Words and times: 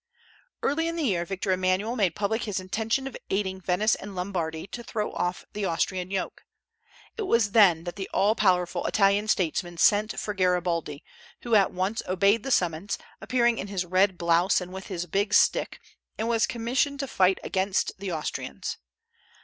Early 0.63 0.87
in 0.87 0.95
the 0.95 1.03
year 1.03 1.25
Victor 1.25 1.51
Emmanuel 1.51 1.95
made 1.95 2.15
public 2.15 2.45
his 2.45 2.59
intention 2.59 3.05
of 3.05 3.15
aiding 3.29 3.61
Venice 3.61 3.93
and 3.93 4.15
Lombardy 4.15 4.65
to 4.65 4.81
throw 4.83 5.11
off 5.11 5.45
the 5.53 5.65
Austrian 5.65 6.09
yoke. 6.09 6.41
It 7.17 7.27
was 7.27 7.51
then 7.51 7.83
that 7.83 7.97
the 7.97 8.09
all 8.11 8.33
powerful 8.33 8.83
Italian 8.87 9.27
statesman 9.27 9.77
sent 9.77 10.19
for 10.19 10.33
Garibaldi, 10.33 11.03
who 11.43 11.53
at 11.53 11.71
once 11.71 12.01
obeyed 12.07 12.41
the 12.41 12.49
summons, 12.49 12.97
appearing 13.21 13.59
in 13.59 13.67
his 13.67 13.85
red 13.85 14.17
blouse 14.17 14.59
and 14.59 14.73
with 14.73 14.87
his 14.87 15.05
big 15.05 15.35
stick, 15.35 15.79
and 16.17 16.27
was 16.27 16.47
commissioned 16.47 16.99
to 17.01 17.07
fight 17.07 17.37
against 17.43 17.91
the 17.99 18.11
Austrians. 18.11 18.77